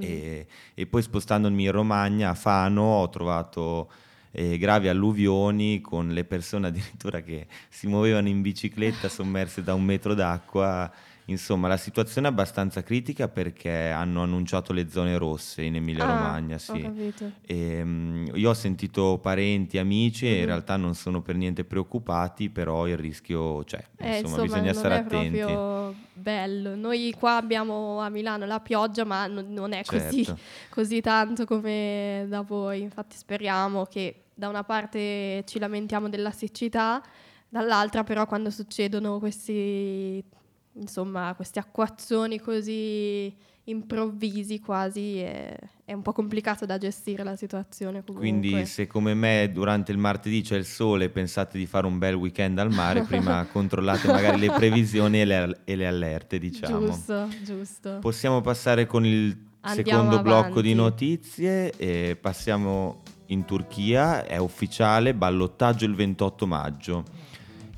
e, 0.00 0.46
e 0.74 0.86
poi 0.86 1.02
spostandomi 1.02 1.64
in 1.64 1.72
Romagna 1.72 2.30
a 2.30 2.34
Fano 2.34 2.82
ho 2.82 3.08
trovato 3.08 3.90
eh, 4.30 4.58
gravi 4.58 4.88
alluvioni 4.88 5.80
con 5.80 6.08
le 6.10 6.24
persone 6.24 6.68
addirittura 6.68 7.20
che 7.22 7.46
si 7.68 7.86
muovevano 7.86 8.28
in 8.28 8.42
bicicletta 8.42 9.08
sommerse 9.08 9.62
da 9.62 9.74
un 9.74 9.84
metro 9.84 10.14
d'acqua. 10.14 10.90
Insomma, 11.30 11.68
la 11.68 11.76
situazione 11.76 12.26
è 12.26 12.30
abbastanza 12.30 12.82
critica 12.82 13.28
perché 13.28 13.90
hanno 13.90 14.22
annunciato 14.22 14.72
le 14.72 14.88
zone 14.88 15.18
rosse 15.18 15.60
in 15.62 15.76
Emilia-Romagna. 15.76 16.56
Ah, 16.56 16.58
sì. 16.58 16.70
ho 16.72 16.80
capito. 16.80 17.32
E, 17.46 17.84
mm, 17.84 18.26
io 18.34 18.48
ho 18.48 18.54
sentito 18.54 19.18
parenti, 19.18 19.76
amici 19.76 20.26
e 20.26 20.32
in 20.34 20.38
Mhm. 20.40 20.46
realtà 20.46 20.76
non 20.76 20.94
sono 20.94 21.20
per 21.20 21.36
niente 21.36 21.64
preoccupati, 21.64 22.48
però 22.48 22.86
il 22.88 22.96
rischio 22.96 23.62
c'è. 23.64 23.84
Eh, 23.98 24.20
insomma, 24.20 24.42
bisogna 24.42 24.72
stare 24.72 24.94
attenti. 24.94 25.96
bello. 26.14 26.74
Noi 26.74 27.14
qua 27.16 27.36
abbiamo 27.36 28.00
a 28.00 28.08
Milano 28.08 28.46
la 28.46 28.60
pioggia, 28.60 29.04
ma 29.04 29.26
non, 29.26 29.52
non 29.52 29.72
è 29.72 29.82
così, 29.84 30.24
Certo. 30.24 30.40
così 30.70 31.00
tanto 31.02 31.44
come 31.44 32.24
da 32.26 32.40
voi. 32.40 32.80
Infatti 32.80 33.16
speriamo 33.16 33.84
che 33.84 34.22
da 34.34 34.48
una 34.48 34.64
parte 34.64 35.44
ci 35.46 35.58
lamentiamo 35.58 36.08
della 36.08 36.30
siccità, 36.30 37.02
dall'altra 37.50 38.02
però 38.02 38.24
quando 38.26 38.50
succedono 38.50 39.18
questi, 39.18 40.22
insomma, 40.78 41.34
questi 41.34 41.58
acquazzoni 41.58 42.40
così 42.40 43.34
improvvisi 43.64 44.60
quasi 44.60 45.18
è, 45.18 45.54
è 45.84 45.92
un 45.92 46.02
po' 46.02 46.12
complicato 46.12 46.64
da 46.64 46.78
gestire 46.78 47.22
la 47.22 47.36
situazione 47.36 48.02
comunque. 48.02 48.28
Quindi 48.28 48.66
se 48.66 48.86
come 48.86 49.14
me 49.14 49.50
durante 49.52 49.92
il 49.92 49.98
martedì 49.98 50.42
c'è 50.42 50.56
il 50.56 50.64
sole 50.64 51.06
e 51.06 51.08
pensate 51.10 51.58
di 51.58 51.66
fare 51.66 51.86
un 51.86 51.98
bel 51.98 52.14
weekend 52.14 52.58
al 52.58 52.72
mare, 52.72 53.02
prima 53.02 53.46
controllate 53.52 54.08
magari 54.08 54.38
le 54.38 54.50
previsioni 54.50 55.20
e 55.20 55.24
le, 55.24 55.60
e 55.64 55.76
le 55.76 55.86
allerte, 55.86 56.38
diciamo. 56.38 56.86
Giusto, 56.86 57.28
giusto. 57.42 57.98
Possiamo 58.00 58.40
passare 58.40 58.86
con 58.86 59.04
il 59.04 59.46
Andiamo 59.60 60.00
secondo 60.02 60.22
blocco 60.22 60.60
di 60.62 60.72
avanti. 60.72 60.74
notizie 60.74 61.72
e 61.76 62.16
passiamo 62.18 63.02
in 63.26 63.44
Turchia, 63.44 64.24
è 64.24 64.38
ufficiale, 64.38 65.14
ballottaggio 65.14 65.84
il 65.84 65.94
28 65.94 66.46
maggio. 66.46 67.04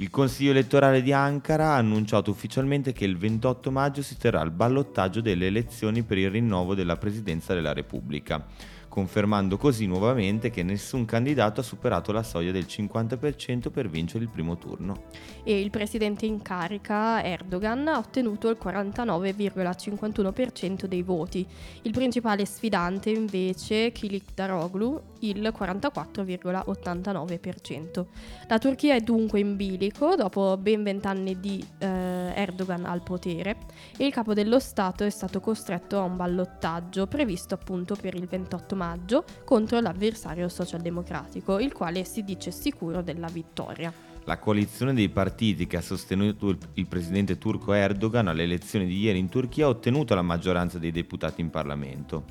Il 0.01 0.09
Consiglio 0.09 0.53
elettorale 0.53 1.03
di 1.03 1.13
Ankara 1.13 1.73
ha 1.73 1.77
annunciato 1.77 2.31
ufficialmente 2.31 2.95
che 2.95 3.05
il 3.05 3.19
28 3.19 3.71
maggio 3.71 4.01
si 4.01 4.17
terrà 4.17 4.41
il 4.41 4.51
ballottaggio 4.51 5.21
delle 5.21 5.47
elezioni 5.47 6.05
per 6.05 6.17
il 6.17 6.31
rinnovo 6.31 6.75
della 6.75 6.97
Presidenza 6.97 7.53
della 7.53 7.75
Repubblica, 7.75 8.47
confermando 8.89 9.59
così 9.59 9.87
nuovamente 9.87 10.49
che 10.49 10.63
nessun 10.63 11.05
candidato 11.05 11.61
ha 11.61 11.63
superato 11.63 12.13
la 12.13 12.23
soglia 12.23 12.51
del 12.51 12.65
50% 12.67 13.71
per 13.71 13.91
vincere 13.91 14.25
il 14.25 14.31
primo 14.31 14.57
turno. 14.57 15.03
e 15.45 15.61
il 15.61 15.69
presidente 15.69 16.25
in 16.25 16.41
carica 16.41 17.23
Erdogan 17.23 17.87
ha 17.89 17.99
ottenuto 17.99 18.49
il 18.49 18.57
49,51% 18.59 20.87
dei 20.87 21.03
voti. 21.03 21.47
Il 21.83 21.93
principale 21.93 22.47
sfidante 22.47 23.11
invece, 23.11 23.93
Kilik 23.93 24.33
Daroglu, 24.33 25.10
il 25.21 25.53
44,89%. 25.57 28.07
La 28.49 28.59
Turchia 28.59 28.95
è 28.95 29.01
dunque 29.01 29.41
in 29.41 29.57
bilico 29.57 30.15
dopo 30.17 30.57
ben 30.57 30.83
vent'anni 30.83 31.41
di 31.41 31.65
eh, 31.79 32.33
Erdogan 32.35 32.85
al 32.85 33.03
potere 33.03 33.57
e 33.97 34.07
il 34.07 34.13
capo 34.13 34.35
dello 34.35 34.59
Stato 34.59 35.05
è 35.05 35.11
stato 35.11 35.41
costretto 35.41 35.99
a 35.99 36.03
un 36.03 36.17
ballottaggio 36.17 37.07
previsto 37.07 37.55
appunto 37.55 37.97
per 37.97 38.15
il 38.15 38.27
28 38.27 38.77
maggio 38.77 39.25
contro 39.45 39.81
l'avversario 39.81 40.49
socialdemocratico, 40.49 41.59
il 41.59 41.73
quale 41.73 42.05
si 42.05 42.25
dice 42.25 42.51
sicuro 42.51 43.03
della 43.03 43.29
vittoria. 43.29 43.93
La 44.25 44.39
coalizione 44.39 44.93
dei 44.93 45.09
partiti 45.09 45.67
che 45.67 45.79
ha 45.79 45.81
sostenuto 45.81 46.57
il, 46.75 46.87
presidente 46.87 47.39
turco 47.39 47.73
Erdogan 47.73 48.29
alle 48.29 48.43
elezioni 48.43 48.87
di 48.87 49.01
ieri 49.01 49.19
in 49.19 49.29
Turchia 49.29 49.65
ha 49.65 49.71
ottenuto 49.71 50.15
la 50.15 50.23
maggioranza 50.23 50.79
dei 50.79 50.91
deputati 50.91 51.41
in 51.41 51.51
Parlamento. 51.51 52.25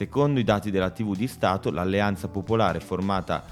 Secondo 0.00 0.40
i 0.40 0.44
dati 0.44 0.70
della 0.70 0.88
TV 0.88 1.14
di 1.14 1.26
Stato, 1.26 1.70
l'alleanza 1.70 2.28
popolare 2.28 2.80
formata 2.80 3.44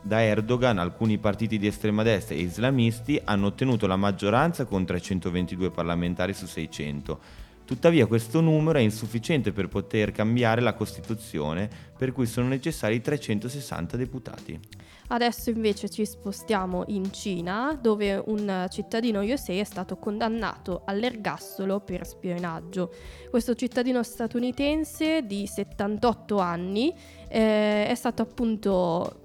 da 0.00 0.22
Erdogan, 0.22 0.78
alcuni 0.78 1.18
partiti 1.18 1.58
di 1.58 1.66
estrema 1.66 2.04
destra 2.04 2.36
e 2.36 2.42
islamisti 2.42 3.20
hanno 3.24 3.46
ottenuto 3.46 3.88
la 3.88 3.96
maggioranza 3.96 4.66
con 4.66 4.86
322 4.86 5.72
parlamentari 5.72 6.32
su 6.32 6.46
600. 6.46 7.20
Tuttavia 7.64 8.06
questo 8.06 8.40
numero 8.40 8.78
è 8.78 8.82
insufficiente 8.82 9.50
per 9.50 9.66
poter 9.66 10.12
cambiare 10.12 10.60
la 10.60 10.74
Costituzione, 10.74 11.68
per 11.98 12.12
cui 12.12 12.26
sono 12.26 12.46
necessari 12.46 13.00
360 13.00 13.96
deputati. 13.96 14.60
Adesso 15.12 15.50
invece 15.50 15.88
ci 15.88 16.06
spostiamo 16.06 16.84
in 16.86 17.12
Cina, 17.12 17.76
dove 17.80 18.22
un 18.26 18.66
cittadino 18.70 19.22
Yosei 19.22 19.58
è 19.58 19.64
stato 19.64 19.96
condannato 19.96 20.82
all'ergastolo 20.84 21.80
per 21.80 22.06
spionaggio. 22.06 22.92
Questo 23.28 23.54
cittadino 23.54 24.04
statunitense 24.04 25.26
di 25.26 25.48
78 25.48 26.38
anni 26.38 26.94
eh, 27.28 27.88
è 27.88 27.94
stato 27.96 28.22
appunto 28.22 29.20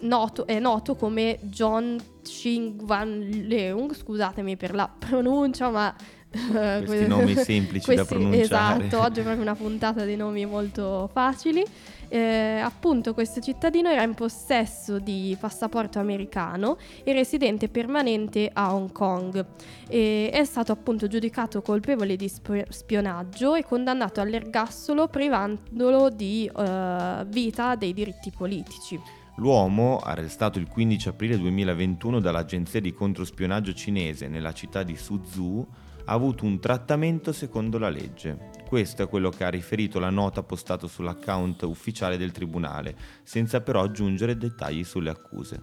noto, 0.00 0.44
è 0.46 0.58
noto 0.58 0.96
come 0.96 1.38
John 1.42 1.96
Ching 2.22 2.82
Van 2.84 3.18
Leung, 3.46 3.94
scusatemi 3.94 4.56
per 4.56 4.74
la 4.74 4.90
pronuncia, 4.98 5.70
ma... 5.70 5.94
eh, 6.30 6.82
Questi 6.84 7.06
nomi 7.06 7.34
semplici 7.38 7.94
da 7.94 8.04
pronunciare. 8.04 8.42
Esatto, 8.84 9.00
oggi 9.00 9.20
è 9.20 9.22
proprio 9.22 9.42
una 9.42 9.54
puntata 9.54 10.04
di 10.04 10.16
nomi 10.16 10.44
molto 10.46 11.08
facili. 11.12 11.64
Eh, 12.08 12.60
appunto 12.62 13.12
questo 13.14 13.40
cittadino 13.40 13.90
era 13.90 14.02
in 14.02 14.14
possesso 14.14 14.98
di 14.98 15.36
passaporto 15.38 15.98
americano 15.98 16.78
e 17.04 17.12
residente 17.12 17.68
permanente 17.68 18.50
a 18.52 18.74
Hong 18.74 18.90
Kong. 18.92 19.44
E 19.88 20.30
è 20.32 20.44
stato 20.44 20.72
appunto 20.72 21.06
giudicato 21.06 21.62
colpevole 21.62 22.16
di 22.16 22.28
sp- 22.28 22.68
spionaggio 22.70 23.54
e 23.54 23.64
condannato 23.64 24.20
all'ergastolo 24.20 25.08
privandolo 25.08 26.10
di 26.10 26.50
eh, 26.54 27.24
vita 27.26 27.74
dei 27.74 27.92
diritti 27.92 28.30
politici. 28.30 29.00
L'uomo, 29.38 29.98
arrestato 29.98 30.58
il 30.58 30.66
15 30.66 31.10
aprile 31.10 31.38
2021 31.38 32.18
dall'agenzia 32.18 32.80
di 32.80 32.92
controspionaggio 32.92 33.72
cinese 33.72 34.26
nella 34.26 34.52
città 34.52 34.82
di 34.82 34.96
Suzhou, 34.96 35.64
ha 36.08 36.12
avuto 36.12 36.46
un 36.46 36.58
trattamento 36.58 37.32
secondo 37.32 37.76
la 37.78 37.90
legge. 37.90 38.50
Questo 38.66 39.02
è 39.02 39.08
quello 39.08 39.28
che 39.28 39.44
ha 39.44 39.50
riferito 39.50 39.98
la 39.98 40.08
nota 40.08 40.42
postata 40.42 40.86
sull'account 40.86 41.62
ufficiale 41.62 42.16
del 42.16 42.32
tribunale, 42.32 42.96
senza 43.22 43.60
però 43.60 43.82
aggiungere 43.82 44.38
dettagli 44.38 44.84
sulle 44.84 45.10
accuse. 45.10 45.62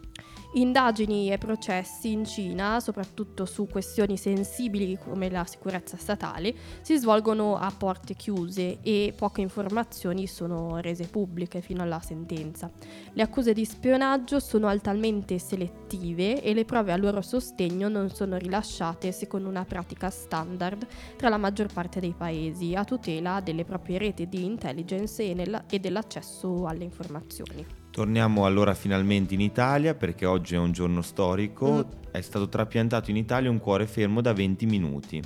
Indagini 0.58 1.34
e 1.34 1.38
processi 1.38 2.14
in 2.14 2.24
Cina, 2.24 2.80
soprattutto 2.80 3.44
su 3.44 3.68
questioni 3.68 4.16
sensibili 4.16 4.98
come 4.98 5.30
la 5.30 5.44
sicurezza 5.44 5.98
statale, 5.98 6.56
si 6.80 6.98
svolgono 6.98 7.58
a 7.58 7.70
porte 7.78 8.14
chiuse 8.14 8.80
e 8.82 9.14
poche 9.18 9.42
informazioni 9.42 10.28
sono 10.28 10.78
rese 10.78 11.08
pubbliche 11.08 11.60
fino 11.60 11.84
alla 11.84 12.00
sentenza. 12.00 12.72
Le 13.12 13.22
accuse 13.22 13.52
di 13.52 13.66
spionaggio 13.66 14.40
sono 14.40 14.68
altamente 14.68 15.40
selettive 15.40 16.42
e 16.42 16.54
le 16.54 16.64
prove 16.64 16.94
a 16.94 16.98
loro 16.98 17.22
sostegno 17.22 17.90
non 17.90 18.10
sono 18.10 18.38
rilasciate 18.38 19.12
secondo 19.12 19.50
una 19.50 19.66
pratica 19.66 20.10
standard 20.10 20.88
tra 21.18 21.28
la 21.28 21.38
maggior 21.38 21.68
parte 21.74 22.00
dei 22.00 22.14
paesi 22.18 22.76
a 22.76 22.86
tutela 22.86 23.42
delle 23.42 23.66
proprie 23.66 23.98
reti 23.98 24.30
di 24.30 24.46
intelligence 24.46 25.22
e, 25.22 25.34
nella- 25.34 25.66
e 25.70 25.80
dell'accesso 25.80 26.66
alle 26.66 26.86
informazioni. 26.86 27.84
Torniamo 27.96 28.46
allora 28.46 28.74
finalmente 28.74 29.36
in 29.36 29.40
Italia 29.40 29.96
perché 29.96 30.26
oggi 30.26 30.54
è 30.54 30.58
un 30.58 30.74
giorno 30.74 31.02
storico. 31.02 31.92
È 32.12 32.20
stato 32.20 32.50
trapiantato 32.50 33.10
in 33.10 33.16
Italia 33.16 33.50
un 33.50 33.58
cuore 33.58 33.88
fermo 33.88 34.20
da 34.20 34.34
20 34.34 34.66
minuti. 34.66 35.24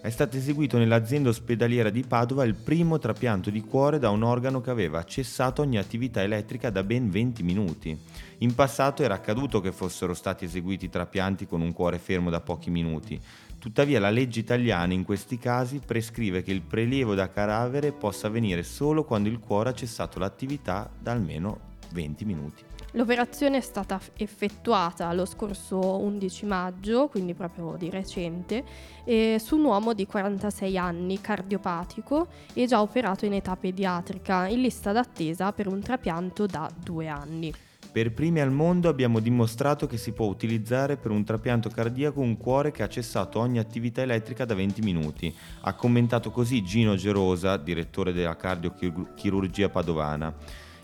È 0.00 0.08
stato 0.08 0.38
eseguito 0.38 0.78
nell'azienda 0.78 1.28
ospedaliera 1.28 1.90
di 1.90 2.02
Padova 2.08 2.44
il 2.44 2.54
primo 2.54 2.98
trapianto 2.98 3.50
di 3.50 3.60
cuore 3.60 3.98
da 3.98 4.08
un 4.08 4.22
organo 4.22 4.62
che 4.62 4.70
aveva 4.70 5.04
cessato 5.04 5.60
ogni 5.60 5.76
attività 5.76 6.22
elettrica 6.22 6.70
da 6.70 6.82
ben 6.82 7.10
20 7.10 7.42
minuti. 7.42 7.94
In 8.38 8.54
passato 8.54 9.02
era 9.02 9.12
accaduto 9.12 9.60
che 9.60 9.70
fossero 9.70 10.14
stati 10.14 10.46
eseguiti 10.46 10.88
trapianti 10.88 11.46
con 11.46 11.60
un 11.60 11.74
cuore 11.74 11.98
fermo 11.98 12.30
da 12.30 12.40
pochi 12.40 12.70
minuti. 12.70 13.20
Tuttavia 13.58 14.00
la 14.00 14.08
legge 14.08 14.40
italiana 14.40 14.94
in 14.94 15.04
questi 15.04 15.36
casi 15.36 15.82
prescrive 15.84 16.42
che 16.42 16.52
il 16.52 16.62
prelievo 16.62 17.14
da 17.14 17.28
cadavere 17.28 17.92
possa 17.92 18.28
avvenire 18.28 18.62
solo 18.62 19.04
quando 19.04 19.28
il 19.28 19.40
cuore 19.40 19.68
ha 19.68 19.74
cessato 19.74 20.18
l'attività 20.18 20.88
da 20.98 21.12
almeno 21.12 21.67
20 21.92 22.24
minuti. 22.24 22.62
L'operazione 22.92 23.58
è 23.58 23.60
stata 23.60 24.00
effettuata 24.16 25.12
lo 25.12 25.26
scorso 25.26 25.78
11 25.98 26.46
maggio, 26.46 27.08
quindi 27.08 27.34
proprio 27.34 27.76
di 27.76 27.90
recente, 27.90 28.64
eh, 29.04 29.38
su 29.38 29.56
un 29.56 29.64
uomo 29.64 29.92
di 29.92 30.06
46 30.06 30.78
anni, 30.78 31.20
cardiopatico 31.20 32.28
e 32.54 32.66
già 32.66 32.80
operato 32.80 33.26
in 33.26 33.34
età 33.34 33.56
pediatrica, 33.56 34.48
in 34.48 34.62
lista 34.62 34.92
d'attesa 34.92 35.52
per 35.52 35.68
un 35.68 35.80
trapianto 35.80 36.46
da 36.46 36.70
due 36.82 37.08
anni. 37.08 37.52
Per 37.90 38.12
primi 38.12 38.40
al 38.40 38.52
mondo 38.52 38.88
abbiamo 38.88 39.18
dimostrato 39.18 39.86
che 39.86 39.96
si 39.96 40.12
può 40.12 40.26
utilizzare 40.26 40.96
per 40.96 41.10
un 41.10 41.24
trapianto 41.24 41.70
cardiaco 41.70 42.20
un 42.20 42.36
cuore 42.36 42.70
che 42.70 42.82
ha 42.82 42.88
cessato 42.88 43.38
ogni 43.38 43.58
attività 43.58 44.02
elettrica 44.02 44.44
da 44.44 44.54
20 44.54 44.82
minuti. 44.82 45.34
Ha 45.62 45.74
commentato 45.74 46.30
così 46.30 46.62
Gino 46.62 46.96
Gerosa, 46.96 47.56
direttore 47.56 48.12
della 48.12 48.36
cardiochirurgia 48.36 49.70
padovana. 49.70 50.34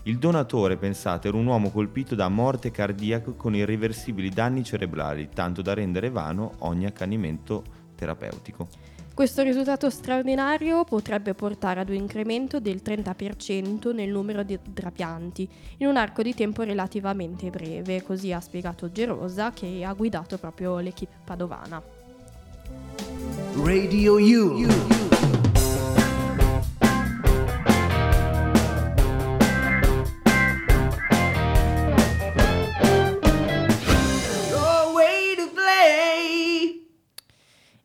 Il 0.07 0.19
donatore, 0.19 0.77
pensate, 0.77 1.29
era 1.29 1.37
un 1.39 1.47
uomo 1.47 1.71
colpito 1.71 2.15
da 2.15 2.29
morte 2.29 2.71
cardiaca 2.71 3.31
con 3.31 3.55
irreversibili 3.55 4.29
danni 4.29 4.63
cerebrali, 4.63 5.31
tanto 5.33 5.63
da 5.63 5.73
rendere 5.73 6.11
vano 6.11 6.57
ogni 6.59 6.85
accanimento 6.85 7.65
terapeutico. 7.95 8.69
Questo 9.15 9.43
risultato 9.43 9.89
straordinario 9.89 10.85
potrebbe 10.85 11.33
portare 11.33 11.81
ad 11.81 11.89
un 11.89 11.95
incremento 11.95 12.61
del 12.61 12.83
30% 12.85 13.95
nel 13.95 14.11
numero 14.11 14.43
di 14.43 14.59
trapianti 14.75 15.49
in 15.79 15.87
un 15.87 15.97
arco 15.97 16.21
di 16.21 16.35
tempo 16.35 16.65
relativamente 16.65 17.49
breve, 17.49 18.03
così 18.03 18.31
ha 18.31 18.41
spiegato 18.41 18.93
Gerosa 18.93 19.53
che 19.53 19.85
ha 19.87 19.93
guidato 19.95 20.37
proprio 20.37 20.81
l'equipe 20.81 21.15
padovana. 21.25 21.81
Radio 23.55 24.17
U. 24.17 25.14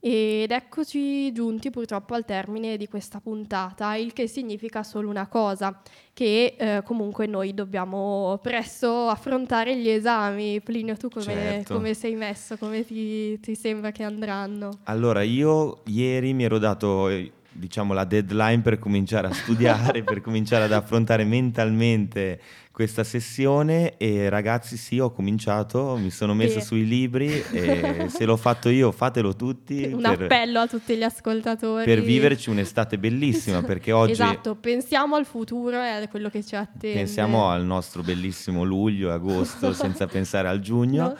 Ed 0.01 0.51
eccoci 0.51 1.29
giunti 1.33 1.71
purtroppo 1.71 2.13
al 2.13 2.23
termine 2.23 2.77
di 2.77 2.88
questa 2.88 3.19
puntata, 3.19 3.95
il 3.95 4.13
che 4.13 4.27
significa 4.27 4.81
solo 4.81 5.09
una 5.09 5.27
cosa, 5.27 5.81
che 6.13 6.55
eh, 6.57 6.81
comunque 6.85 7.27
noi 7.27 7.53
dobbiamo 7.53 8.39
presto 8.41 9.07
affrontare 9.09 9.75
gli 9.77 9.89
esami. 9.89 10.62
Plinio, 10.62 10.95
tu 10.95 11.09
come, 11.09 11.25
Certo. 11.25 11.73
come 11.73 11.93
sei 11.93 12.15
messo? 12.15 12.57
Come 12.57 12.85
ti, 12.85 13.38
ti 13.41 13.55
sembra 13.55 13.91
che 13.91 14.03
andranno? 14.03 14.79
Allora, 14.83 15.21
io 15.21 15.81
ieri 15.88 16.33
mi 16.33 16.45
ero 16.45 16.59
dato, 16.59 17.09
eh, 17.09 17.29
diciamo, 17.51 17.93
la 17.93 18.05
deadline 18.05 18.62
per 18.62 18.79
cominciare 18.79 19.27
a 19.27 19.33
studiare, 19.33 20.01
per 20.03 20.21
cominciare 20.21 20.63
ad 20.63 20.71
affrontare 20.71 21.25
mentalmente 21.25 22.39
questa 22.80 23.04
sessione 23.04 23.98
e 23.98 24.30
ragazzi 24.30 24.78
sì, 24.78 25.00
ho 25.00 25.12
cominciato, 25.12 25.98
mi 25.98 26.10
sono 26.10 26.34
messo 26.34 26.54
Bene. 26.54 26.65
sui 26.65 26.88
libri 26.88 27.28
e 27.52 28.06
se 28.08 28.24
l'ho 28.24 28.38
fatto 28.38 28.70
io, 28.70 28.94
fatelo 28.94 29.36
tutti 29.36 29.84
Un 29.92 30.00
per, 30.02 30.22
appello 30.22 30.60
a 30.62 30.68
tutti 30.68 30.96
gli 30.96 31.04
ascoltatori. 31.04 31.84
per 31.84 32.00
viverci 32.02 32.50
un'estate 32.50 32.98
bellissima 32.98 33.62
perché 33.63 33.92
oggi 33.92 34.13
Esatto, 34.13 34.56
pensiamo 34.56 35.18
al 35.18 35.26
futuro 35.26 35.76
e 35.76 35.88
a 35.89 36.08
quello 36.08 36.30
che 36.30 36.42
ci 36.42 36.56
attende. 36.56 36.96
pensiamo 36.96 37.50
al 37.50 37.65
nostro 37.65 38.02
bellissimo 38.02 38.63
luglio 38.63 39.10
e 39.10 39.12
agosto 39.12 39.74
senza 39.74 40.08
pensare 40.08 40.48
al 40.48 40.62
giugno 40.62 40.78
No? 40.89 41.15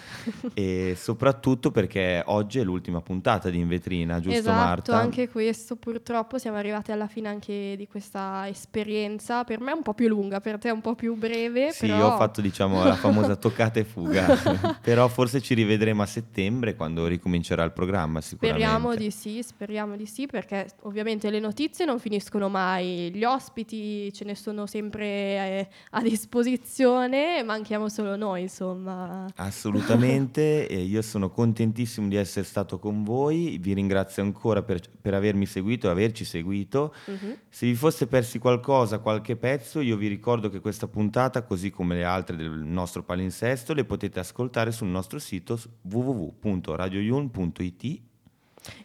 e 0.54 0.96
soprattutto 0.98 1.72
perché 1.72 2.24
oggi 2.28 2.60
è 2.60 2.64
l'ultima 2.64 3.02
puntata 3.02 3.50
di 3.50 3.58
In 3.58 3.68
Vetrina, 3.68 4.22
giusto 4.22 4.40
esatto, 4.40 4.56
Marta? 4.58 4.96
anche 4.98 5.28
questo 5.28 5.76
purtroppo 5.76 6.38
siamo 6.38 6.56
arrivati 6.56 6.94
alla 6.94 7.08
fine 7.08 7.28
anche 7.28 7.76
di 7.76 7.86
questa 7.86 8.48
esperienza. 8.48 9.44
Per 9.44 9.60
me 9.60 9.72
è 9.72 9.76
un 9.76 9.82
po' 9.84 9.94
più 9.94 10.08
lunga, 10.08 10.40
per 10.40 10.58
te 10.58 10.70
è 10.70 10.72
un 10.72 10.80
po' 10.80 10.96
più 10.96 11.16
breve. 11.16 11.48
Sì, 11.72 11.88
però... 11.88 12.14
ho 12.14 12.18
fatto 12.18 12.42
diciamo 12.42 12.84
la 12.84 12.96
famosa 12.96 13.36
toccata 13.38 13.80
e 13.80 13.84
fuga, 13.84 14.78
però 14.82 15.08
forse 15.08 15.42
ci 15.42 15.54
rivedremo 15.54 16.02
a 16.02 16.06
settembre 16.06 16.76
quando 16.76 17.08
ricomincerà 17.08 17.64
il 17.64 17.72
programma 17.72 18.22
sicuramente. 18.22 18.66
Speriamo 18.66 18.96
di 18.96 19.12
sì, 19.12 19.44
speriamo 19.44 19.96
di 19.96 20.06
sì, 20.06 20.26
perché 20.26 20.68
ovviamente 20.82 21.30
le 21.30 21.40
notizie 21.40 21.86
non 21.86 22.00
finiscono 22.00 22.50
mai, 22.50 23.12
gli 23.14 23.24
ospiti 23.24 24.12
ce 24.14 24.26
ne 24.26 24.36
sono 24.36 24.66
sempre 24.66 25.06
eh, 25.06 25.68
a 25.92 26.02
disposizione, 26.02 27.44
manchiamo 27.44 27.90
solo 27.90 28.16
noi, 28.16 28.44
insomma. 28.44 29.26
Assolutamente, 29.36 30.42
io 30.70 31.02
sono 31.02 31.30
contentissimo 31.30 32.08
di 32.08 32.16
essere 32.16 32.46
stato 32.46 32.80
con 32.80 33.04
voi, 33.04 33.58
vi 33.60 33.74
ringrazio 33.74 34.24
ancora 34.24 34.62
per, 34.62 34.82
per 35.02 35.14
avermi 35.14 35.46
seguito 35.46 35.88
e 35.88 35.92
averci 35.92 36.26
seguito. 36.26 36.94
Mhm. 37.06 37.38
Se 37.50 37.66
vi 37.66 37.76
foste 37.76 38.08
persi 38.08 38.40
qualcosa, 38.40 39.00
qualche 39.00 39.36
pezzo, 39.36 39.82
io 39.82 39.98
vi 39.98 40.08
ricordo 40.08 40.50
che 40.50 40.60
questa 40.60 40.88
puntata, 40.88 41.39
così 41.44 41.70
come 41.70 41.96
le 41.96 42.04
altre 42.04 42.36
del 42.36 42.52
nostro 42.52 43.04
palinsesto, 43.04 43.74
le 43.74 43.86
potete 43.86 44.20
ascoltare 44.20 44.72
sul 44.72 44.88
nostro 44.88 45.20
sito 45.20 45.60
www.radioyulm.it 45.82 48.02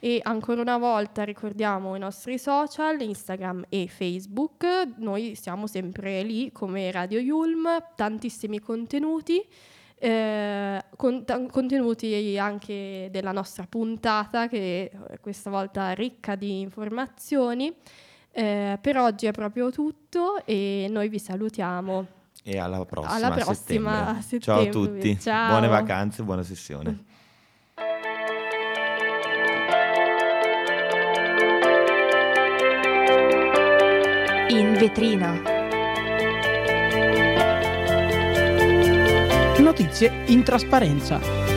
E 0.00 0.20
ancora 0.22 0.60
una 0.60 0.78
volta 0.78 1.24
ricordiamo 1.24 1.96
i 1.96 1.98
nostri 1.98 2.38
social, 2.38 3.00
Instagram 3.00 3.64
e 3.68 3.88
Facebook. 3.88 4.64
Noi 4.98 5.34
siamo 5.34 5.66
sempre 5.66 6.22
lì 6.22 6.52
come 6.52 6.90
Radio 6.90 7.18
Yulm, 7.18 7.68
tantissimi 7.96 8.60
contenuti. 8.60 9.42
eh, 9.96 10.84
con- 10.96 11.24
tan- 11.24 11.48
contenuti 11.48 12.36
anche 12.36 13.08
della 13.10 13.32
nostra 13.32 13.64
puntata 13.66 14.48
che 14.48 14.90
eh, 14.92 15.18
questa 15.20 15.48
volta 15.48 15.92
è 15.92 15.94
ricca 15.94 16.34
di 16.34 16.60
informazioni. 16.60 17.72
Eh, 18.32 18.76
per 18.82 18.98
oggi 18.98 19.26
è 19.26 19.30
proprio 19.30 19.70
tutto 19.70 20.44
e 20.44 20.88
noi 20.90 21.08
vi 21.08 21.18
salutiamo. 21.20 22.13
E 22.46 22.58
alla 22.58 22.84
prossima, 22.84 23.14
Alla 23.14 23.26
a 23.28 23.30
prossima, 23.30 23.54
settembre. 23.54 24.36
a 24.36 24.40
Ciao 24.40 24.58
a 24.60 24.64
settembre. 24.64 24.70
tutti, 24.70 25.18
Ciao. 25.18 25.48
buone 25.48 25.66
vacanze, 25.68 26.22
buona 26.22 26.42
sessione. 26.42 27.04
In 34.48 34.74
vetrina. 34.78 35.40
Notizie 39.58 40.22
in 40.26 40.42
trasparenza. 40.42 41.53